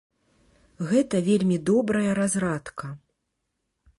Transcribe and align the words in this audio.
Гэта 0.91 1.19
вельмі 1.27 1.57
добрая 1.69 2.11
разрадка. 2.21 2.87